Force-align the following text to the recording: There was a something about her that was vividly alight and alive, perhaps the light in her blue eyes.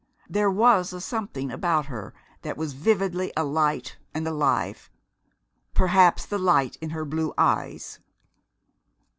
There 0.27 0.49
was 0.49 0.93
a 0.93 0.99
something 0.99 1.51
about 1.51 1.85
her 1.85 2.11
that 2.41 2.57
was 2.57 2.73
vividly 2.73 3.31
alight 3.37 3.97
and 4.15 4.27
alive, 4.27 4.89
perhaps 5.75 6.25
the 6.25 6.39
light 6.39 6.75
in 6.81 6.89
her 6.89 7.05
blue 7.05 7.35
eyes. 7.37 7.99